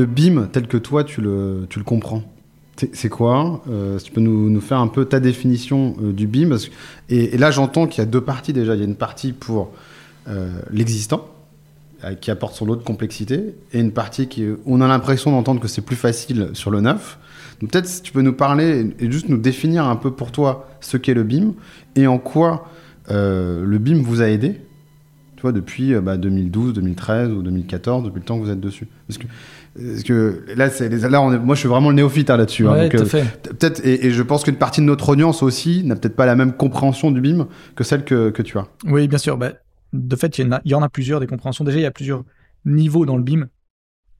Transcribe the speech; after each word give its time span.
le 0.00 0.06
BIM 0.06 0.48
tel 0.50 0.66
que 0.66 0.78
toi 0.78 1.04
tu 1.04 1.20
le, 1.20 1.66
tu 1.68 1.78
le 1.78 1.84
comprends, 1.84 2.22
c'est 2.94 3.10
quoi 3.10 3.62
euh, 3.68 3.98
tu 3.98 4.10
peux 4.10 4.20
nous, 4.20 4.48
nous, 4.48 4.60
faire 4.60 4.78
un 4.78 4.88
peu 4.88 5.04
ta 5.04 5.20
définition 5.20 5.94
euh, 6.02 6.12
du 6.12 6.26
BIM. 6.26 6.56
et, 7.10 7.36
là, 7.36 7.50
j'entends 7.50 7.86
qu'il 7.86 7.98
y 7.98 8.06
a 8.06 8.06
deux 8.06 8.22
parties 8.22 8.54
déjà. 8.54 8.74
Il 8.74 8.78
y 8.78 8.82
a 8.82 8.86
une 8.86 8.96
partie 8.96 9.32
pour 9.32 9.72
euh, 10.28 10.58
l'existant, 10.70 11.28
qui 12.22 12.30
apporte 12.30 12.54
son 12.54 12.64
lot 12.64 12.76
de 12.76 12.82
complexité, 12.82 13.54
et 13.74 13.78
une 13.78 13.92
partie 13.92 14.26
qui, 14.26 14.46
on 14.64 14.80
a 14.80 14.88
l'impression 14.88 15.32
d'entendre 15.32 15.60
que 15.60 15.68
c'est 15.68 15.82
plus 15.82 15.96
facile 15.96 16.48
sur 16.54 16.70
le 16.70 16.80
neuf. 16.80 17.18
Donc 17.60 17.72
peut-être 17.72 17.86
si 17.86 18.00
tu 18.00 18.10
peux 18.10 18.22
nous 18.22 18.32
parler 18.32 18.86
et, 18.98 19.10
juste 19.10 19.28
nous 19.28 19.36
définir 19.36 19.84
un 19.84 19.96
peu 19.96 20.10
pour 20.10 20.32
toi 20.32 20.66
ce 20.80 20.96
qu'est 20.96 21.12
le 21.12 21.24
BIM 21.24 21.52
et 21.96 22.06
en 22.06 22.16
quoi 22.16 22.66
le 23.10 23.76
BIM 23.76 24.00
vous 24.02 24.22
a 24.22 24.28
aidé 24.28 24.60
tu 25.40 25.42
vois, 25.42 25.52
depuis 25.52 25.94
bah, 26.00 26.18
2012, 26.18 26.74
2013 26.74 27.30
ou 27.30 27.42
2014, 27.42 28.04
depuis 28.04 28.18
le 28.18 28.24
temps 28.24 28.38
que 28.38 28.44
vous 28.44 28.50
êtes 28.50 28.60
dessus. 28.60 28.86
Parce 29.06 29.16
que 29.16 29.26
parce 29.74 30.02
que 30.02 30.44
là, 30.56 30.68
c'est, 30.68 30.88
là 30.88 31.22
on 31.22 31.30
moi, 31.38 31.54
je 31.54 31.60
suis 31.60 31.68
vraiment 31.68 31.90
le 31.90 31.94
néophyte 31.94 32.28
hein, 32.28 32.36
là-dessus. 32.36 32.66
Hein, 32.66 32.72
ouais, 32.72 32.96
euh, 32.96 33.24
peut-être, 33.42 33.84
et, 33.86 34.10
je 34.10 34.22
pense 34.22 34.42
qu'une 34.42 34.56
partie 34.56 34.80
de 34.80 34.86
notre 34.86 35.08
audience 35.10 35.42
aussi 35.42 35.84
n'a 35.84 35.94
peut-être 35.94 36.16
pas 36.16 36.26
la 36.26 36.34
même 36.34 36.52
compréhension 36.54 37.10
du 37.12 37.20
BIM 37.20 37.46
que 37.76 37.84
celle 37.84 38.04
que, 38.04 38.30
que 38.30 38.42
tu 38.42 38.58
as. 38.58 38.66
Oui, 38.84 39.06
bien 39.06 39.18
sûr. 39.18 39.38
Bah, 39.38 39.52
de 39.92 40.16
fait, 40.16 40.38
il 40.38 40.60
y, 40.64 40.74
en 40.74 40.82
a 40.82 40.88
plusieurs 40.88 41.20
des 41.20 41.26
compréhensions. 41.26 41.64
Déjà, 41.64 41.78
il 41.78 41.82
y 41.82 41.86
a 41.86 41.92
plusieurs 41.92 42.24
niveaux 42.64 43.06
dans 43.06 43.16
le 43.16 43.22
BIM. 43.22 43.48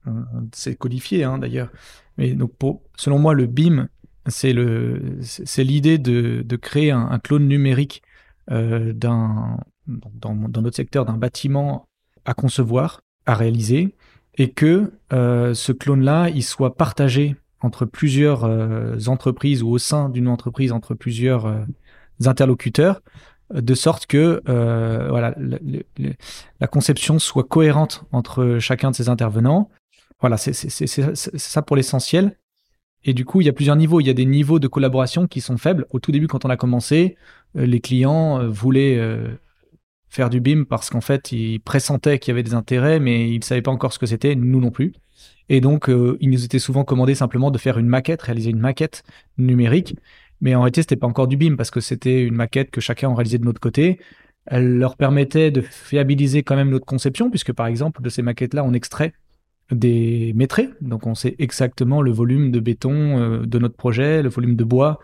Euh, 0.07 0.11
c'est 0.53 0.75
codifié 0.75 1.25
hein, 1.25 1.37
d'ailleurs. 1.37 1.69
Mais 2.17 2.33
donc, 2.33 2.53
pour, 2.57 2.81
selon 2.95 3.19
moi, 3.19 3.33
le 3.33 3.45
BIM, 3.45 3.87
c'est, 4.27 4.53
le, 4.53 5.17
c'est, 5.21 5.63
l'idée 5.65 5.97
de, 5.97 6.43
de 6.45 6.55
créer 6.55 6.91
un, 6.91 7.19
clone 7.19 7.47
numérique 7.47 8.03
euh, 8.51 8.93
d'un, 8.93 9.57
dans, 9.87 10.35
notre 10.35 10.75
secteur, 10.75 11.05
d'un 11.05 11.17
bâtiment 11.17 11.87
à 12.25 12.33
concevoir, 12.33 13.01
à 13.25 13.35
réaliser, 13.35 13.95
et 14.37 14.51
que 14.51 14.91
euh, 15.13 15.53
ce 15.53 15.71
clone-là, 15.71 16.29
il 16.29 16.43
soit 16.43 16.75
partagé 16.75 17.35
entre 17.61 17.85
plusieurs 17.85 18.43
euh, 18.43 18.97
entreprises 19.07 19.61
ou 19.61 19.69
au 19.69 19.77
sein 19.77 20.09
d'une 20.09 20.27
entreprise 20.27 20.71
entre 20.71 20.93
plusieurs 20.93 21.45
euh, 21.45 21.63
interlocuteurs, 22.25 23.01
de 23.53 23.73
sorte 23.73 24.05
que 24.05 24.41
voilà, 24.45 25.35
la 26.61 26.67
conception 26.67 27.19
soit 27.19 27.43
cohérente 27.43 28.05
entre 28.13 28.59
chacun 28.59 28.91
de 28.91 28.95
ces 28.95 29.09
intervenants. 29.09 29.69
Voilà, 30.21 30.37
c'est 30.37 30.53
ça 30.53 31.61
pour 31.61 31.75
l'essentiel. 31.75 32.37
Et 33.03 33.13
du 33.13 33.25
coup, 33.25 33.41
il 33.41 33.47
y 33.47 33.49
a 33.49 33.53
plusieurs 33.53 33.75
niveaux. 33.75 33.99
Il 33.99 34.07
y 34.07 34.09
a 34.09 34.13
des 34.13 34.25
niveaux 34.25 34.59
de 34.59 34.69
collaboration 34.69 35.27
qui 35.27 35.41
sont 35.41 35.57
faibles. 35.57 35.85
Au 35.89 35.99
tout 35.99 36.13
début, 36.13 36.27
quand 36.27 36.45
on 36.45 36.49
a 36.49 36.55
commencé, 36.55 37.17
les 37.53 37.81
clients 37.81 38.47
voulaient 38.47 38.97
faire 40.11 40.29
du 40.29 40.41
BIM 40.41 40.65
parce 40.65 40.89
qu'en 40.89 41.01
fait, 41.01 41.31
ils 41.31 41.59
pressentaient 41.59 42.19
qu'il 42.19 42.31
y 42.31 42.33
avait 42.33 42.43
des 42.43 42.53
intérêts, 42.53 42.99
mais 42.99 43.29
ils 43.29 43.39
ne 43.39 43.43
savaient 43.43 43.61
pas 43.61 43.71
encore 43.71 43.93
ce 43.93 43.97
que 43.97 44.05
c'était, 44.05 44.35
nous 44.35 44.59
non 44.59 44.69
plus. 44.69 44.93
Et 45.49 45.61
donc, 45.61 45.89
euh, 45.89 46.17
il 46.19 46.29
nous 46.29 46.45
était 46.45 46.59
souvent 46.59 46.83
commandé 46.83 47.15
simplement 47.15 47.49
de 47.49 47.57
faire 47.57 47.79
une 47.79 47.87
maquette, 47.87 48.21
réaliser 48.21 48.51
une 48.51 48.59
maquette 48.59 49.03
numérique. 49.37 49.95
Mais 50.41 50.53
en 50.53 50.61
réalité, 50.61 50.81
c'était 50.81 50.97
pas 50.97 51.07
encore 51.07 51.27
du 51.27 51.37
BIM 51.37 51.55
parce 51.55 51.71
que 51.71 51.79
c'était 51.79 52.23
une 52.23 52.35
maquette 52.35 52.71
que 52.71 52.81
chacun 52.81 53.13
réalisait 53.13 53.37
de 53.37 53.45
notre 53.45 53.61
côté. 53.61 53.99
Elle 54.45 54.77
leur 54.77 54.97
permettait 54.97 55.49
de 55.49 55.61
fiabiliser 55.61 56.43
quand 56.43 56.55
même 56.55 56.69
notre 56.69 56.85
conception, 56.85 57.29
puisque 57.29 57.53
par 57.53 57.67
exemple, 57.67 58.01
de 58.01 58.09
ces 58.09 58.21
maquettes-là, 58.21 58.63
on 58.63 58.73
extrait 58.73 59.13
des 59.71 60.33
métrés. 60.35 60.69
Donc, 60.81 61.07
on 61.07 61.15
sait 61.15 61.35
exactement 61.39 62.01
le 62.01 62.11
volume 62.11 62.51
de 62.51 62.59
béton 62.59 63.19
euh, 63.19 63.45
de 63.45 63.59
notre 63.59 63.75
projet, 63.75 64.21
le 64.21 64.29
volume 64.29 64.55
de 64.57 64.63
bois, 64.65 64.99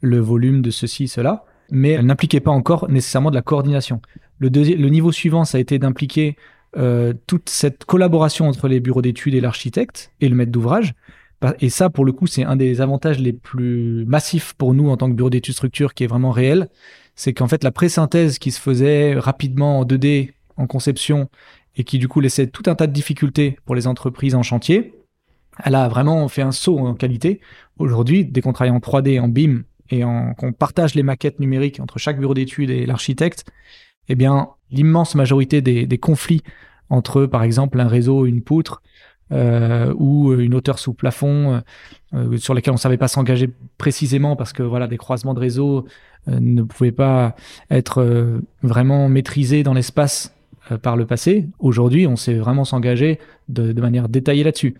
le 0.00 0.18
volume 0.18 0.62
de 0.62 0.70
ceci, 0.70 1.08
cela. 1.08 1.44
Mais 1.70 1.90
elle 1.90 2.06
n'impliquait 2.06 2.40
pas 2.40 2.50
encore 2.50 2.88
nécessairement 2.90 3.30
de 3.30 3.34
la 3.34 3.42
coordination. 3.42 4.00
Le, 4.48 4.88
niveau 4.88 5.12
suivant, 5.12 5.44
ça 5.44 5.58
a 5.58 5.60
été 5.60 5.78
d'impliquer 5.78 6.36
euh, 6.76 7.12
toute 7.26 7.48
cette 7.48 7.84
collaboration 7.84 8.48
entre 8.48 8.66
les 8.68 8.80
bureaux 8.80 9.02
d'études 9.02 9.34
et 9.34 9.40
l'architecte 9.40 10.10
et 10.20 10.28
le 10.28 10.34
maître 10.34 10.52
d'ouvrage. 10.52 10.94
Et 11.60 11.70
ça, 11.70 11.90
pour 11.90 12.04
le 12.04 12.12
coup, 12.12 12.26
c'est 12.26 12.44
un 12.44 12.56
des 12.56 12.80
avantages 12.80 13.18
les 13.18 13.32
plus 13.32 14.04
massifs 14.06 14.54
pour 14.54 14.74
nous 14.74 14.90
en 14.90 14.96
tant 14.96 15.08
que 15.08 15.14
bureau 15.14 15.30
d'études 15.30 15.54
structure 15.54 15.92
qui 15.92 16.04
est 16.04 16.06
vraiment 16.06 16.30
réel. 16.30 16.68
C'est 17.16 17.32
qu'en 17.32 17.48
fait, 17.48 17.64
la 17.64 17.72
pré-synthèse 17.72 18.38
qui 18.38 18.52
se 18.52 18.60
faisait 18.60 19.14
rapidement 19.14 19.80
en 19.80 19.84
2D, 19.84 20.32
en 20.56 20.66
conception, 20.66 21.28
et 21.76 21.84
qui 21.84 21.98
du 21.98 22.06
coup 22.06 22.20
laissait 22.20 22.46
tout 22.46 22.62
un 22.66 22.74
tas 22.74 22.86
de 22.86 22.92
difficultés 22.92 23.58
pour 23.64 23.74
les 23.74 23.86
entreprises 23.86 24.34
en 24.34 24.42
chantier, 24.42 24.94
elle 25.64 25.74
a 25.74 25.88
vraiment 25.88 26.28
fait 26.28 26.42
un 26.42 26.52
saut 26.52 26.78
en 26.78 26.94
qualité. 26.94 27.40
Aujourd'hui, 27.78 28.24
dès 28.24 28.40
qu'on 28.40 28.52
travaille 28.52 28.74
en 28.74 28.78
3D, 28.78 29.20
en 29.20 29.28
BIM, 29.28 29.64
et 29.90 30.02
qu'on 30.02 30.52
partage 30.52 30.94
les 30.94 31.02
maquettes 31.02 31.38
numériques 31.38 31.78
entre 31.80 31.98
chaque 31.98 32.18
bureau 32.18 32.32
d'études 32.32 32.70
et 32.70 32.86
l'architecte, 32.86 33.44
eh 34.08 34.14
bien, 34.14 34.48
l'immense 34.70 35.14
majorité 35.14 35.60
des, 35.60 35.98
conflits 35.98 36.42
entre, 36.90 37.26
par 37.26 37.42
exemple, 37.42 37.80
un 37.80 37.88
réseau, 37.88 38.26
une 38.26 38.42
poutre, 38.42 38.82
euh, 39.32 39.94
ou 39.96 40.34
une 40.34 40.54
hauteur 40.54 40.78
sous 40.78 40.92
plafond 40.92 41.62
euh, 42.12 42.36
sur 42.36 42.52
lesquels 42.52 42.72
on 42.72 42.74
ne 42.74 42.80
savait 42.80 42.98
pas 42.98 43.08
s'engager 43.08 43.48
précisément 43.78 44.36
parce 44.36 44.52
que 44.52 44.62
voilà 44.62 44.88
des 44.88 44.98
croisements 44.98 45.32
de 45.32 45.40
réseaux 45.40 45.86
euh, 46.28 46.38
ne 46.38 46.62
pouvaient 46.62 46.92
pas 46.92 47.34
être 47.70 48.42
vraiment 48.62 49.08
maîtrisés 49.08 49.62
dans 49.62 49.72
l'espace 49.72 50.34
par 50.82 50.96
le 50.96 51.06
passé. 51.06 51.48
Aujourd'hui, 51.60 52.06
on 52.06 52.16
sait 52.16 52.34
vraiment 52.34 52.64
s'engager 52.64 53.18
de, 53.48 53.72
manière 53.80 54.08
détaillée 54.08 54.44
là-dessus. 54.44 54.76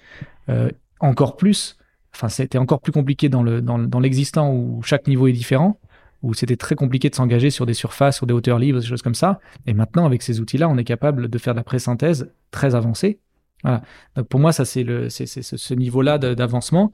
encore 1.01 1.37
plus, 1.37 1.79
enfin 2.15 2.29
c'était 2.29 2.59
encore 2.59 2.81
plus 2.81 2.93
compliqué 2.93 3.29
dans 3.29 4.01
l'existant 4.01 4.53
où 4.53 4.83
chaque 4.83 5.07
niveau 5.07 5.29
est 5.29 5.33
différent 5.33 5.79
où 6.23 6.35
c'était 6.35 6.57
très 6.57 6.75
compliqué 6.75 7.11
de 7.11 7.15
s'engager 7.15 7.51
sur 7.51 7.67
des 7.67 7.75
surfaces, 7.75 8.17
sur 8.17 8.27
des 8.27 8.35
hauteurs 8.35 8.59
libres, 8.59 8.81
des 8.81 8.87
choses 8.87 9.03
comme 9.03 9.15
ça. 9.15 9.41
Et 9.67 9.75
maintenant, 9.75 10.07
avec 10.07 10.23
ces 10.23 10.41
outils-là, 10.41 10.69
on 10.69 10.79
est 10.79 10.85
capable 10.85 11.29
de 11.29 11.39
faire 11.39 11.55
de 11.55 11.59
la 11.59 11.65
pré-synthèse 11.65 12.33
très 12.51 12.75
avancée. 12.75 13.19
Voilà. 13.63 13.83
Donc 14.17 14.29
pour 14.29 14.41
moi, 14.41 14.53
ça, 14.53 14.65
c'est 14.65 14.85
ce 15.09 15.75
niveau-là 15.75 16.19
d'avancement. 16.19 16.93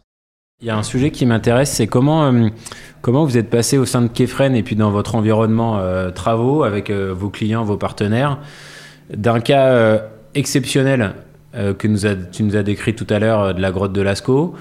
Il 0.61 0.67
y 0.67 0.71
a 0.71 0.77
un 0.77 0.83
sujet 0.83 1.12
qui 1.12 1.25
m'intéresse, 1.25 1.71
c'est 1.71 1.87
comment, 1.87 2.33
euh, 2.33 2.49
comment 3.00 3.25
vous 3.25 3.38
êtes 3.38 3.49
passé 3.49 3.78
au 3.78 3.84
sein 3.84 4.03
de 4.03 4.09
Kefren 4.09 4.56
et 4.56 4.65
puis 4.65 4.75
dans 4.75 4.91
votre 4.91 5.15
environnement 5.15 5.78
euh, 5.78 6.11
travaux 6.11 6.65
avec 6.65 6.91
euh, 6.91 7.15
vos 7.17 7.31
clients, 7.31 7.62
vos 7.62 7.77
partenaires, 7.77 8.41
d'un 9.15 9.38
cas 9.38 10.03
exceptionnel 10.34 11.15
que 11.55 11.72
tu 12.31 12.43
nous 12.43 12.56
as 12.56 12.62
décrit 12.62 12.94
tout 12.94 13.06
à 13.09 13.19
l'heure 13.19 13.55
de 13.55 13.61
la 13.61 13.71
grotte 13.71 13.93
de 13.93 14.03
Lascaux, 14.03 14.55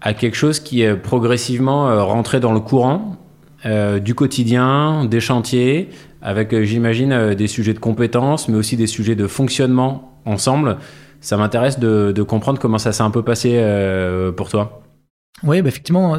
à 0.00 0.14
quelque 0.14 0.36
chose 0.36 0.58
qui 0.58 0.80
est 0.80 0.96
progressivement 0.96 2.06
rentré 2.06 2.40
dans 2.40 2.52
le 2.52 2.60
courant 2.60 3.18
euh, 3.66 3.98
du 3.98 4.14
quotidien, 4.14 5.06
des 5.06 5.20
chantiers, 5.20 5.88
avec, 6.20 6.52
euh, 6.52 6.64
j'imagine, 6.64 7.12
euh, 7.12 7.34
des 7.34 7.46
sujets 7.46 7.72
de 7.72 7.78
compétences, 7.78 8.48
mais 8.48 8.56
aussi 8.56 8.76
des 8.76 8.86
sujets 8.86 9.16
de 9.16 9.26
fonctionnement 9.26 10.18
ensemble. 10.26 10.76
Ça 11.20 11.38
m'intéresse 11.38 11.78
de, 11.78 12.22
comprendre 12.22 12.58
comment 12.58 12.76
ça 12.76 12.92
s'est 12.92 13.02
un 13.02 13.10
peu 13.10 13.22
passé 13.22 13.58
pour 14.36 14.50
toi. 14.50 14.82
Oui, 15.42 15.62
bah 15.62 15.68
effectivement, 15.68 16.18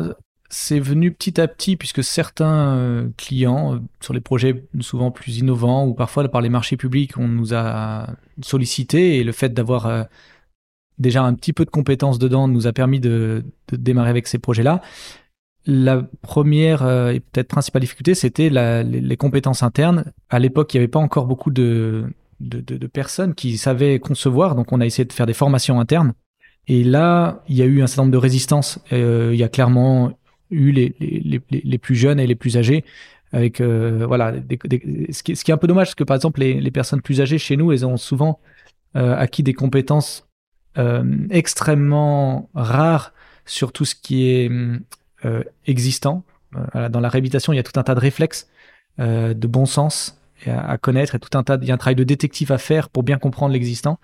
c'est 0.49 0.79
venu 0.79 1.11
petit 1.11 1.39
à 1.39 1.47
petit, 1.47 1.75
puisque 1.75 2.03
certains 2.03 3.05
clients, 3.15 3.79
sur 4.01 4.15
les 4.15 4.19
projets 4.19 4.63
souvent 4.79 5.11
plus 5.11 5.37
innovants, 5.37 5.85
ou 5.85 5.93
parfois 5.93 6.27
par 6.27 6.41
les 6.41 6.49
marchés 6.49 6.75
publics, 6.75 7.19
on 7.19 7.27
nous 7.27 7.53
a 7.53 8.07
sollicité, 8.41 9.17
et 9.17 9.23
le 9.23 9.31
fait 9.31 9.53
d'avoir 9.53 10.07
déjà 10.97 11.23
un 11.23 11.35
petit 11.35 11.53
peu 11.53 11.65
de 11.65 11.69
compétences 11.69 12.17
dedans 12.17 12.47
nous 12.47 12.65
a 12.65 12.73
permis 12.73 12.99
de 12.99 13.45
démarrer 13.71 14.09
avec 14.09 14.25
ces 14.25 14.39
projets-là. 14.39 14.81
La 15.67 16.03
première 16.21 16.83
euh, 16.83 17.11
et 17.11 17.19
peut-être 17.19 17.47
principale 17.47 17.81
difficulté, 17.81 18.13
c'était 18.13 18.49
les, 18.49 19.17
compétences 19.17 19.63
internes. 19.63 20.11
À 20.29 20.37
l'époque, 20.37 20.73
il 20.73 20.77
n'y 20.77 20.83
avait 20.83 20.91
pas 20.91 20.99
encore 20.99 21.25
beaucoup 21.25 21.49
de, 21.49 22.05
de, 22.39 22.87
personnes 22.87 23.33
qui 23.33 23.57
savaient 23.57 23.97
concevoir, 23.97 24.53
donc 24.53 24.71
on 24.71 24.79
a 24.79 24.85
essayé 24.85 25.05
de 25.05 25.13
faire 25.13 25.25
des 25.25 25.33
formations 25.33 25.79
internes. 25.79 26.13
Et 26.67 26.83
là, 26.83 27.43
il 27.47 27.55
y 27.55 27.63
a 27.63 27.65
eu 27.65 27.81
un 27.81 27.87
certain 27.87 28.03
nombre 28.03 28.13
de 28.13 28.17
résistances. 28.17 28.79
Euh, 28.93 29.31
il 29.33 29.39
y 29.39 29.43
a 29.43 29.49
clairement 29.49 30.15
eu 30.51 30.71
les, 30.71 30.95
les, 30.99 31.41
les, 31.49 31.77
plus 31.79 31.95
jeunes 31.95 32.19
et 32.19 32.27
les 32.27 32.35
plus 32.35 32.57
âgés. 32.57 32.83
Avec 33.31 33.59
euh, 33.59 34.05
voilà, 34.05 34.35
ce, 35.11 35.23
qui, 35.23 35.35
ce, 35.35 35.43
qui, 35.43 35.49
est 35.51 35.53
un 35.53 35.57
peu 35.57 35.67
dommage, 35.67 35.87
parce 35.87 35.95
que 35.95 36.03
par 36.03 36.15
exemple, 36.15 36.41
les, 36.41 36.71
personnes 36.71 37.01
plus 37.01 37.21
âgées 37.21 37.39
chez 37.39 37.57
nous, 37.57 37.71
elles 37.71 37.85
ont 37.85 37.97
souvent 37.97 38.39
acquis 38.93 39.43
des 39.43 39.53
compétences 39.53 40.27
extrêmement 41.31 42.49
rares 42.53 43.13
sur 43.45 43.71
tout 43.71 43.85
ce 43.85 43.95
qui 43.95 44.29
est 44.29 44.49
euh, 45.25 45.43
existant. 45.65 46.23
Euh, 46.75 46.87
dans 46.89 46.99
la 46.99 47.09
réhabilitation, 47.09 47.51
il 47.51 47.55
y 47.55 47.59
a 47.59 47.63
tout 47.63 47.77
un 47.79 47.83
tas 47.83 47.95
de 47.95 47.99
réflexes, 47.99 48.47
euh, 48.99 49.33
de 49.33 49.47
bon 49.47 49.65
sens 49.65 50.21
à, 50.45 50.77
connaître, 50.77 51.15
et 51.15 51.19
tout 51.19 51.35
un 51.35 51.43
tas, 51.43 51.57
il 51.61 51.67
y 51.67 51.71
a 51.71 51.73
un 51.73 51.77
travail 51.77 51.95
de 51.95 52.03
détective 52.03 52.51
à 52.51 52.57
faire 52.57 52.89
pour 52.89 53.03
bien 53.03 53.17
comprendre 53.17 53.53
l'existant. 53.53 53.99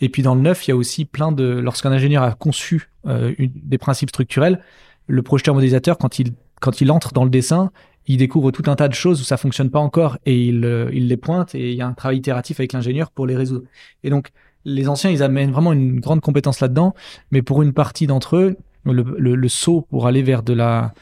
Et 0.00 0.08
puis 0.08 0.22
dans 0.22 0.34
le 0.34 0.40
neuf, 0.40 0.66
il 0.66 0.70
y 0.70 0.72
a 0.72 0.76
aussi 0.76 1.04
plein 1.04 1.32
de, 1.32 1.44
lorsqu'un 1.44 1.90
ingénieur 1.90 2.22
a 2.22 2.32
conçu 2.32 2.90
des 3.04 3.78
principes 3.78 4.10
structurels, 4.10 4.62
le 5.06 5.22
projeteur 5.22 5.54
modélisateur, 5.54 5.98
quand 5.98 6.18
il, 6.18 6.34
quand 6.60 6.80
il 6.80 6.92
entre 6.92 7.12
dans 7.12 7.24
le 7.24 7.30
dessin, 7.30 7.72
il 8.06 8.18
découvre 8.18 8.50
tout 8.50 8.62
un 8.70 8.76
tas 8.76 8.88
de 8.88 8.94
choses 8.94 9.20
où 9.20 9.24
ça 9.24 9.36
fonctionne 9.36 9.70
pas 9.70 9.80
encore 9.80 10.18
et 10.26 10.46
il, 10.46 10.88
il 10.92 11.08
les 11.08 11.16
pointe 11.16 11.54
et 11.54 11.70
il 11.70 11.76
y 11.76 11.82
a 11.82 11.86
un 11.86 11.94
travail 11.94 12.18
itératif 12.18 12.60
avec 12.60 12.72
l'ingénieur 12.72 13.10
pour 13.10 13.26
les 13.26 13.34
résoudre. 13.34 13.64
Et 14.04 14.10
donc, 14.10 14.30
les 14.64 14.88
anciens, 14.88 15.10
ils 15.10 15.22
amènent 15.22 15.50
vraiment 15.50 15.72
une 15.72 15.98
grande 15.98 16.20
compétence 16.20 16.60
là-dedans, 16.60 16.94
mais 17.30 17.42
pour 17.42 17.62
une 17.62 17.72
partie 17.72 18.06
d'entre 18.06 18.36
eux, 18.36 18.56
le, 18.84 19.48
saut 19.48 19.82
pour 19.90 20.06
aller 20.06 20.22
vers 20.22 20.42
de 20.42 20.52
la 20.52 20.92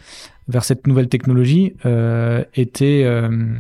vers 0.49 0.65
cette 0.65 0.87
nouvelle 0.87 1.09
technologie 1.09 1.75
euh, 1.85 2.43
était 2.55 3.03
euh, 3.05 3.55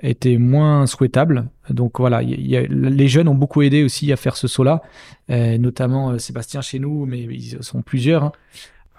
était 0.00 0.38
moins 0.38 0.86
souhaitable. 0.86 1.48
Donc 1.70 2.00
voilà, 2.00 2.20
les 2.22 3.08
jeunes 3.08 3.28
ont 3.28 3.34
beaucoup 3.34 3.62
aidé 3.62 3.84
aussi 3.84 4.12
à 4.12 4.16
faire 4.16 4.36
ce 4.36 4.48
saut-là, 4.48 4.82
euh, 5.30 5.56
notamment 5.56 6.18
Sébastien 6.18 6.60
chez 6.60 6.78
nous, 6.78 7.06
mais 7.06 7.20
ils 7.20 7.62
sont 7.62 7.82
plusieurs. 7.82 8.24
Hein. 8.24 8.32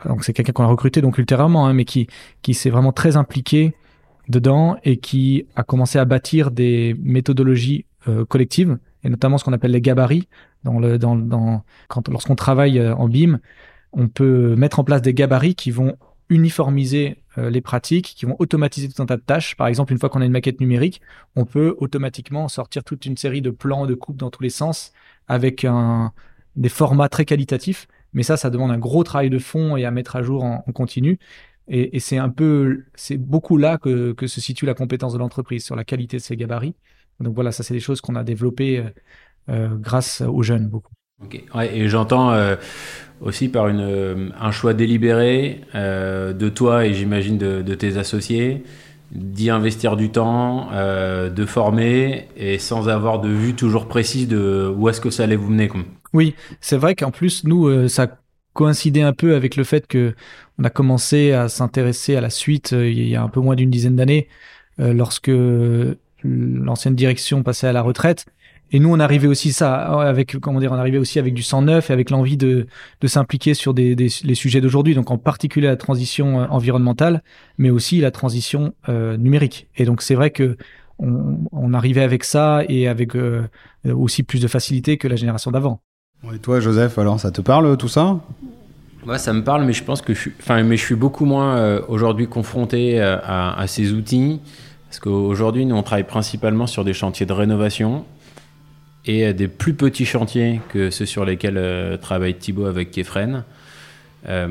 Donc 0.05 0.23
c'est 0.23 0.33
quelqu'un 0.33 0.53
qu'on 0.53 0.63
a 0.63 0.67
recruté 0.67 1.01
donc 1.01 1.17
ultérieurement, 1.17 1.67
hein, 1.67 1.73
mais 1.73 1.85
qui 1.85 2.07
qui 2.41 2.53
s'est 2.53 2.69
vraiment 2.69 2.91
très 2.91 3.17
impliqué 3.17 3.73
dedans 4.29 4.77
et 4.83 4.97
qui 4.97 5.45
a 5.55 5.63
commencé 5.63 5.99
à 5.99 6.05
bâtir 6.05 6.49
des 6.51 6.95
méthodologies 7.01 7.85
collectives 8.27 8.77
et 9.03 9.09
notamment 9.09 9.39
ce 9.39 9.43
qu'on 9.43 9.53
appelle 9.53 9.71
les 9.71 9.81
gabarits. 9.81 10.27
Dans 10.63 10.79
le 10.79 10.97
dans, 10.97 11.63
quand 11.87 12.07
lorsqu'on 12.07 12.35
travaille 12.35 12.81
en 12.81 13.07
BIM, 13.07 13.39
on 13.95 14.07
peut 14.07 14.55
mettre 14.55 14.79
en 14.79 14.83
place 14.83 15.01
des 15.01 15.13
gabarits 15.13 15.55
qui 15.55 15.71
vont 15.71 15.97
uniformiser 16.29 17.23
euh, 17.37 17.49
les 17.49 17.61
pratiques, 17.61 18.13
qui 18.17 18.25
vont 18.25 18.35
automatiser 18.39 18.89
tout 18.89 19.01
un 19.01 19.05
tas 19.05 19.17
de 19.17 19.21
tâches. 19.21 19.55
Par 19.55 19.67
exemple, 19.67 19.93
une 19.93 19.99
fois 19.99 20.09
qu'on 20.09 20.21
a 20.21 20.25
une 20.25 20.31
maquette 20.31 20.59
numérique, 20.59 21.01
on 21.35 21.45
peut 21.45 21.75
automatiquement 21.79 22.47
sortir 22.47 22.83
toute 22.83 23.05
une 23.05 23.17
série 23.17 23.41
de 23.41 23.51
plans 23.51 23.85
de 23.85 23.93
coupe 23.93 24.17
dans 24.17 24.29
tous 24.29 24.43
les 24.43 24.49
sens 24.49 24.91
avec 25.27 25.65
des 26.55 26.69
formats 26.69 27.09
très 27.09 27.25
qualitatifs. 27.25 27.87
Mais 28.13 28.23
ça, 28.23 28.37
ça 28.37 28.49
demande 28.49 28.71
un 28.71 28.77
gros 28.77 29.03
travail 29.03 29.29
de 29.29 29.39
fond 29.39 29.75
et 29.77 29.85
à 29.85 29.91
mettre 29.91 30.15
à 30.15 30.23
jour 30.23 30.43
en, 30.43 30.61
continu. 30.73 31.19
Et, 31.67 31.99
c'est 31.99 32.17
un 32.17 32.29
peu, 32.29 32.85
c'est 32.95 33.17
beaucoup 33.17 33.57
là 33.57 33.77
que, 33.77 34.13
que, 34.13 34.27
se 34.27 34.39
situe 34.39 34.65
la 34.65 34.73
compétence 34.73 35.13
de 35.13 35.17
l'entreprise 35.17 35.63
sur 35.65 35.75
la 35.75 35.83
qualité 35.83 36.17
de 36.17 36.21
ces 36.21 36.37
gabarits. 36.37 36.75
Donc 37.19 37.33
voilà, 37.35 37.51
ça 37.51 37.63
c'est 37.63 37.73
des 37.73 37.79
choses 37.79 38.01
qu'on 38.01 38.15
a 38.15 38.23
développées 38.23 38.79
euh, 38.79 38.89
euh 39.49 39.75
grâce 39.77 40.21
aux 40.21 40.43
jeunes 40.43 40.67
beaucoup. 40.67 40.93
Ok, 41.23 41.41
ouais, 41.55 41.77
et 41.77 41.87
j'entends 41.87 42.31
euh, 42.31 42.55
aussi 43.21 43.47
par 43.47 43.69
une, 43.69 44.33
un 44.37 44.51
choix 44.51 44.73
délibéré 44.73 45.61
euh, 45.73 46.33
de 46.33 46.49
toi 46.49 46.85
et 46.85 46.93
j'imagine 46.93 47.37
de, 47.37 47.75
tes 47.75 47.97
associés 47.97 48.63
d'y 49.11 49.49
investir 49.49 49.95
du 49.95 50.09
temps, 50.09 50.67
euh, 50.73 51.29
de 51.29 51.45
former 51.45 52.27
et 52.35 52.59
sans 52.59 52.89
avoir 52.89 53.21
de 53.21 53.29
vue 53.29 53.53
toujours 53.53 53.87
précise 53.87 54.27
de 54.27 54.73
où 54.75 54.89
est-ce 54.89 54.99
que 54.99 55.09
ça 55.09 55.23
allait 55.23 55.37
vous 55.37 55.49
mener. 55.49 55.69
Quoi. 55.69 55.81
Oui, 56.11 56.35
c'est 56.59 56.75
vrai 56.75 56.95
qu'en 56.95 57.11
plus, 57.11 57.45
nous, 57.45 57.87
ça 57.87 58.19
coïncidait 58.53 59.03
un 59.03 59.13
peu 59.13 59.35
avec 59.35 59.55
le 59.55 59.63
fait 59.63 59.87
que 59.87 60.13
on 60.59 60.65
a 60.65 60.69
commencé 60.69 61.31
à 61.31 61.47
s'intéresser 61.47 62.17
à 62.17 62.21
la 62.21 62.29
suite 62.29 62.71
il 62.71 63.07
y 63.07 63.15
a 63.15 63.21
un 63.21 63.29
peu 63.29 63.39
moins 63.39 63.55
d'une 63.55 63.69
dizaine 63.69 63.95
d'années, 63.95 64.27
lorsque 64.79 65.31
l'ancienne 66.23 66.95
direction 66.95 67.43
passait 67.43 67.67
à 67.67 67.73
la 67.73 67.81
retraite. 67.81 68.25
Et 68.71 68.79
nous, 68.79 68.89
on 68.89 68.99
arrivait 68.99 69.27
aussi 69.27 69.53
ça 69.53 69.75
avec 70.01 70.37
comment 70.39 70.59
dire, 70.59 70.71
on 70.71 70.75
arrivait 70.77 70.97
aussi 70.97 71.19
avec 71.19 71.33
du 71.33 71.43
sang 71.43 71.61
neuf 71.61 71.89
et 71.89 71.93
avec 71.93 72.09
l'envie 72.09 72.37
de, 72.37 72.67
de 72.99 73.07
s'impliquer 73.07 73.53
sur 73.53 73.73
des, 73.73 73.95
des, 73.95 74.07
les 74.23 74.35
sujets 74.35 74.59
d'aujourd'hui. 74.59 74.95
Donc 74.95 75.11
en 75.11 75.17
particulier 75.17 75.67
la 75.67 75.77
transition 75.77 76.37
environnementale, 76.51 77.23
mais 77.57 77.69
aussi 77.69 78.01
la 78.01 78.11
transition 78.11 78.73
euh, 78.89 79.17
numérique. 79.17 79.67
Et 79.77 79.85
donc 79.85 80.01
c'est 80.01 80.15
vrai 80.15 80.31
que 80.31 80.57
on, 80.97 81.37
on, 81.51 81.73
arrivait 81.73 82.03
avec 82.03 82.23
ça 82.23 82.63
et 82.69 82.87
avec 82.87 83.15
euh, 83.15 83.47
aussi 83.85 84.23
plus 84.23 84.41
de 84.41 84.47
facilité 84.47 84.97
que 84.97 85.07
la 85.07 85.15
génération 85.15 85.51
d'avant. 85.51 85.81
Et 86.33 86.39
toi, 86.39 86.59
Joseph, 86.59 86.97
alors 86.97 87.19
ça 87.19 87.31
te 87.31 87.41
parle 87.41 87.77
tout 87.77 87.89
ça? 87.89 88.19
Moi, 89.05 89.19
ça 89.19 89.33
me 89.33 89.43
parle, 89.43 89.65
mais 89.65 89.73
je 89.73 89.83
pense 89.83 90.01
que 90.01 90.13
je 90.13 90.19
suis, 90.19 90.33
enfin, 90.39 90.63
mais 90.63 90.77
je 90.77 90.83
suis 90.83 90.95
beaucoup 90.95 91.25
moins 91.25 91.57
euh, 91.57 91.81
aujourd'hui 91.87 92.27
confronté 92.27 92.99
euh, 92.99 93.17
à, 93.21 93.59
à, 93.59 93.67
ces 93.67 93.93
outils. 93.93 94.39
Parce 94.89 94.99
qu'aujourd'hui, 94.99 95.65
nous, 95.65 95.75
on 95.75 95.83
travaille 95.83 96.05
principalement 96.05 96.65
sur 96.65 96.83
des 96.83 96.93
chantiers 96.93 97.27
de 97.27 97.33
rénovation 97.33 98.05
et 99.05 99.33
des 99.33 99.47
plus 99.47 99.73
petits 99.73 100.05
chantiers 100.05 100.61
que 100.69 100.89
ceux 100.89 101.05
sur 101.05 101.25
lesquels 101.25 101.57
euh, 101.57 101.97
travaille 101.97 102.35
Thibaut 102.35 102.65
avec 102.65 102.91
Kefren. 102.91 103.43
Euh, 104.27 104.47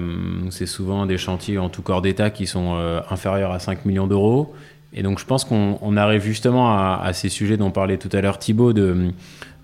c'est 0.51 0.67
souvent 0.67 1.07
des 1.07 1.19
chantiers 1.19 1.59
en 1.59 1.69
tout 1.69 1.83
corps 1.83 2.03
d'État 2.03 2.31
qui 2.31 2.47
sont 2.47 2.75
euh, 2.77 3.01
inférieurs 3.11 3.53
à 3.53 3.59
5 3.59 3.85
millions 3.85 4.07
d'euros. 4.07 4.55
Et 4.93 5.03
donc 5.03 5.19
je 5.19 5.25
pense 5.25 5.45
qu'on 5.45 5.97
arrive 5.97 6.23
justement 6.23 6.73
à, 6.73 7.13
ces 7.13 7.29
sujets 7.29 7.57
dont 7.57 7.73
parlait 7.73 7.97
tout 7.97 8.11
à 8.13 8.21
l'heure 8.21 8.39
Thibaut, 8.39 8.73
de, 8.73 9.11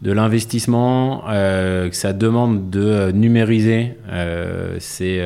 de 0.02 0.12
l'investissement, 0.12 1.22
euh, 1.28 1.88
que 1.88 1.94
ça 1.94 2.12
demande 2.12 2.68
de 2.68 3.12
numériser 3.12 3.96
ces, 4.80 5.24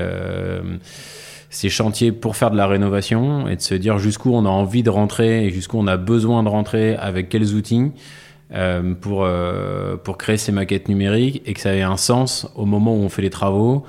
ces 1.48 1.70
chantiers 1.70 2.12
pour 2.12 2.36
faire 2.36 2.50
de 2.50 2.58
la 2.58 2.66
rénovation 2.66 3.48
et 3.48 3.56
de 3.56 3.62
se 3.62 3.74
dire 3.74 3.96
jusqu'où 3.96 4.34
on 4.34 4.44
a 4.44 4.50
envie 4.50 4.82
de 4.82 4.90
rentrer 4.90 5.46
et 5.46 5.50
jusqu'où 5.50 5.78
on 5.78 5.86
a 5.86 5.96
besoin 5.96 6.42
de 6.42 6.50
rentrer 6.50 6.96
avec 6.96 7.30
quels 7.30 7.54
outils. 7.54 7.90
Euh, 8.54 8.94
pour, 8.94 9.24
euh, 9.24 9.96
pour 9.96 10.16
créer 10.16 10.36
ces 10.36 10.52
maquettes 10.52 10.88
numériques 10.88 11.42
et 11.44 11.54
que 11.54 11.60
ça 11.60 11.74
ait 11.74 11.82
un 11.82 11.96
sens 11.96 12.46
au 12.54 12.66
moment 12.66 12.94
où 12.94 13.00
on 13.00 13.08
fait 13.08 13.22
les 13.22 13.30
travaux 13.30 13.82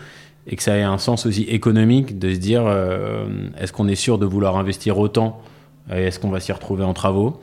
et 0.47 0.55
que 0.55 0.63
ça 0.63 0.75
ait 0.75 0.81
un 0.81 0.97
sens 0.97 1.27
aussi 1.27 1.43
économique 1.43 2.17
de 2.17 2.33
se 2.33 2.39
dire 2.39 2.63
euh, 2.65 3.27
est-ce 3.59 3.71
qu'on 3.71 3.87
est 3.87 3.95
sûr 3.95 4.17
de 4.17 4.25
vouloir 4.25 4.57
investir 4.57 4.97
autant 4.97 5.39
et 5.93 6.05
est-ce 6.05 6.19
qu'on 6.19 6.31
va 6.31 6.39
s'y 6.39 6.51
retrouver 6.51 6.83
en 6.83 6.93
travaux? 6.93 7.39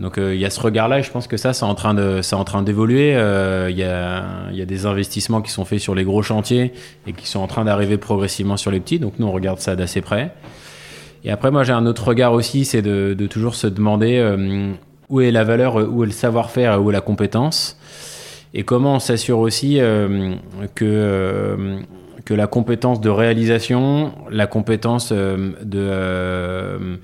Donc 0.00 0.16
il 0.16 0.34
y 0.34 0.44
a 0.44 0.50
ce 0.50 0.60
regard-là 0.60 0.98
et 0.98 1.02
je 1.04 1.12
pense 1.12 1.28
que 1.28 1.36
ça 1.36 1.52
c'est 1.52 1.64
en 1.64 1.76
train 1.76 1.94
de 1.94 2.22
c'est 2.22 2.36
en 2.36 2.44
train 2.44 2.62
d'évoluer. 2.62 3.10
Il 3.10 3.76
y, 3.76 3.84
a, 3.84 4.50
y 4.52 4.62
a 4.62 4.64
des 4.64 4.86
investissements 4.86 5.42
qui 5.42 5.52
sont 5.52 5.64
faits 5.64 5.80
sur 5.80 5.94
les 5.94 6.04
gros 6.04 6.22
chantiers 6.22 6.72
et 7.06 7.12
qui 7.12 7.28
sont 7.28 7.40
en 7.40 7.46
train 7.46 7.64
d'arriver 7.64 7.98
progressivement 7.98 8.56
sur 8.56 8.72
les 8.72 8.80
petits. 8.80 8.98
Donc 8.98 9.14
nous 9.20 9.26
on 9.26 9.32
regarde 9.32 9.60
ça 9.60 9.76
d'assez 9.76 10.00
près. 10.00 10.32
Et 11.24 11.30
après 11.30 11.52
moi 11.52 11.62
j'ai 11.62 11.72
un 11.72 11.86
autre 11.86 12.06
regard 12.08 12.32
aussi, 12.32 12.64
c'est 12.64 12.82
de, 12.82 13.14
de, 13.16 13.26
toujours 13.28 13.54
se 13.56 13.66
demander 13.68 14.18
où 15.10 15.20
est 15.20 15.30
la 15.30 15.44
valeur, 15.44 15.76
où 15.76 16.02
est 16.02 16.06
le 16.06 16.12
savoir-faire, 16.12 16.82
où 16.82 16.90
est 16.90 16.92
la 16.92 17.00
compétence, 17.00 17.78
et 18.54 18.62
comment 18.62 18.94
on 18.94 18.98
s'assure 18.98 19.38
aussi 19.38 19.80
euh, 19.80 20.34
que, 20.74 20.84
euh, 20.84 21.80
que 22.24 22.34
la 22.34 22.46
compétence 22.46 23.00
de 23.00 23.10
réalisation, 23.10 24.12
la 24.30 24.46
compétence 24.46 25.10
euh, 25.12 25.52
de, 25.62 26.98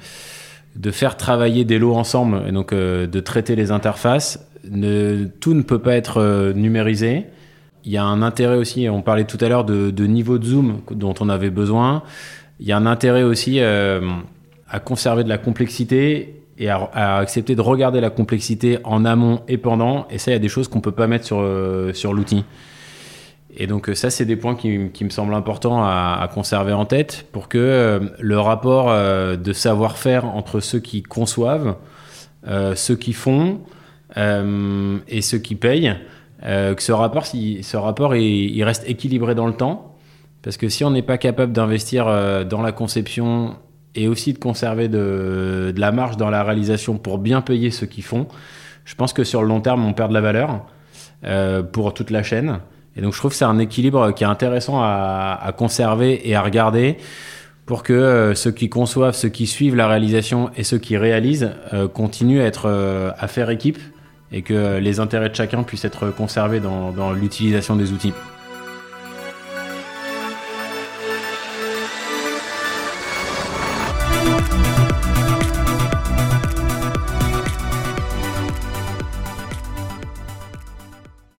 de 0.77 0.91
faire 0.91 1.17
travailler 1.17 1.65
des 1.65 1.79
lots 1.79 1.95
ensemble, 1.95 2.43
et 2.49 2.53
donc 2.53 2.75
de 2.75 3.21
traiter 3.21 3.57
les 3.57 3.71
interfaces, 3.71 4.49
tout 5.41 5.55
ne 5.55 5.63
peut 5.63 5.79
pas 5.79 5.95
être 5.95 6.53
numérisé. 6.55 7.27
Il 7.85 7.93
y 7.93 7.99
a 7.99 8.05
un 8.05 8.23
intérêt 8.23 8.57
aussi, 8.57 8.89
on 8.89 9.03
parlait 9.03 9.25
tout 9.25 9.37
à 9.43 9.49
l'heure 9.49 9.65
de, 9.65 9.91
de, 9.91 10.07
niveau 10.07 10.39
de 10.39 10.47
zoom 10.47 10.81
dont 10.91 11.15
on 11.21 11.29
avait 11.29 11.51
besoin, 11.51 12.03
il 12.61 12.67
y 12.67 12.73
a 12.73 12.79
un 12.79 12.87
intérêt 12.87 13.25
aussi 13.25 13.61
à 13.61 14.81
conserver 14.83 15.23
de 15.23 15.29
la 15.29 15.39
complexité 15.39 16.44
et 16.59 16.69
à, 16.69 17.17
accepter 17.19 17.55
de 17.55 17.61
regarder 17.61 18.01
la 18.01 18.11
complexité 18.11 18.79
en 18.85 19.05
amont 19.05 19.43
et 19.49 19.59
pendant. 19.59 20.07
Et 20.11 20.19
ça, 20.19 20.31
il 20.31 20.35
y 20.35 20.37
a 20.37 20.41
des 20.41 20.49
choses 20.49 20.69
qu'on 20.69 20.81
peut 20.81 20.93
pas 20.93 21.07
mettre 21.07 21.25
sur, 21.25 21.39
euh, 21.41 21.93
sur 21.93 22.13
l'outil. 22.13 22.45
Et 23.57 23.67
donc 23.67 23.91
ça, 23.95 24.11
c'est 24.11 24.25
des 24.25 24.37
points 24.37 24.57
qui, 24.57 24.91
qui, 24.93 25.05
me 25.05 25.11
semblent 25.11 25.35
importants 25.35 25.85
à, 25.85 26.19
à, 26.21 26.29
conserver 26.29 26.73
en 26.73 26.87
tête 26.87 27.27
pour 27.31 27.49
que 27.49 27.59
euh, 27.59 28.01
le 28.19 28.39
rapport 28.39 28.91
euh, 28.91 29.37
de 29.37 29.53
savoir-faire 29.53 30.25
entre 30.25 30.61
ceux 30.61 30.81
qui 30.81 31.03
conçoivent, 31.03 31.77
euh, 32.49 32.75
ceux 32.75 32.97
qui 32.97 33.13
font 33.13 33.61
euh, 34.17 34.99
et 35.09 35.23
ceux 35.23 35.39
qui 35.39 35.55
payent, 35.55 35.95
que 36.43 36.83
ce 36.83 36.93
rapport, 36.93 37.25
si, 37.25 37.63
ce 37.63 37.79
rapport 37.79 38.15
il, 38.15 38.63
reste 38.65 38.87
équilibré 38.87 39.35
dans 39.35 39.47
le 39.47 39.55
temps. 39.55 39.97
Parce 40.43 40.59
que 40.59 40.69
si 40.69 40.85
on 40.85 40.91
n'est 40.91 41.01
pas 41.01 41.17
capable 41.17 41.53
d'investir 41.53 42.05
dans 42.45 42.61
la 42.61 42.71
conception 42.71 43.57
et 43.95 44.09
aussi 44.09 44.33
de 44.33 44.39
conserver 44.39 44.89
de, 44.89 45.73
la 45.77 45.93
marge 45.93 46.17
dans 46.17 46.31
la 46.31 46.43
réalisation 46.43 46.99
pour 46.99 47.19
bien 47.19 47.41
payer 47.41 47.71
ceux 47.71 47.87
qui 47.87 48.03
font, 48.03 48.27
je 48.85 48.95
pense 48.95 49.13
que 49.13 49.25
sur 49.25 49.43
le 49.43 49.49
long 49.49 49.61
terme, 49.61 49.85
on 49.85 49.93
perd 49.93 50.11
de 50.11 50.15
la 50.15 50.21
valeur 50.21 50.67
euh, 51.25 51.63
pour 51.63 51.95
toute 51.95 52.11
la 52.11 52.23
chaîne. 52.23 52.61
Et 52.97 53.01
donc 53.01 53.13
je 53.13 53.19
trouve 53.19 53.31
que 53.31 53.37
c'est 53.37 53.45
un 53.45 53.59
équilibre 53.59 54.13
qui 54.13 54.25
est 54.25 54.27
intéressant 54.27 54.81
à, 54.81 55.53
conserver 55.57 56.29
et 56.29 56.35
à 56.35 56.43
regarder 56.43 56.97
pour 57.67 57.83
que 57.83 57.93
euh, 57.93 58.35
ceux 58.35 58.51
qui 58.51 58.69
conçoivent, 58.69 59.15
ceux 59.15 59.31
qui 59.31 59.47
suivent 59.47 59.75
la 59.75 59.89
réalisation 59.89 60.51
et 60.57 60.65
ceux 60.65 60.79
qui 60.79 60.97
réalisent 60.97 61.51
euh, 61.73 61.89
continuent 61.89 62.43
à, 62.43 63.29
faire 63.29 63.51
équipe 63.51 63.79
et 64.31 64.43
que 64.43 64.79
les 64.79 65.01
intérêts 65.01 65.31
de 65.31 65.35
chacun 65.35 65.63
puissent 65.63 65.85
être 65.85 66.11
conservés 66.11 66.61
dans 66.61 67.13
l'utilisation 67.13 67.77
des 67.77 67.93
outils. 67.93 68.13